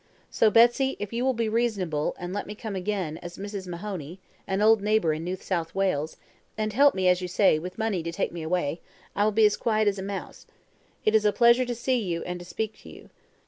So, 0.31 0.49
Betsy, 0.49 0.95
if 0.97 1.13
you 1.13 1.23
will 1.23 1.35
be 1.35 1.47
reasonable, 1.47 2.15
and 2.17 2.33
let 2.33 2.47
me 2.47 2.55
come 2.55 2.75
again, 2.75 3.19
as 3.19 3.37
Mrs. 3.37 3.67
Mahoney 3.67 4.19
(an 4.47 4.59
old 4.59 4.81
neighbour 4.81 5.13
in 5.13 5.23
New 5.23 5.35
South 5.35 5.75
Wales), 5.75 6.17
and 6.57 6.73
help 6.73 6.95
me, 6.95 7.07
as 7.07 7.21
you 7.21 7.27
say, 7.27 7.59
with 7.59 7.77
money 7.77 8.01
to 8.01 8.11
take 8.11 8.31
me 8.31 8.41
away, 8.41 8.81
I 9.15 9.23
will 9.25 9.31
be 9.31 9.45
as 9.45 9.55
quiet 9.55 9.87
as 9.87 9.99
a 9.99 10.01
mouse. 10.01 10.47
It 11.05 11.13
is 11.13 11.23
a 11.23 11.31
pleasure 11.31 11.65
to 11.65 11.75
see 11.75 11.99
you, 12.01 12.23
and 12.23 12.39
to 12.39 12.45
speak 12.45 12.79
to 12.79 12.89
you. 12.89 13.11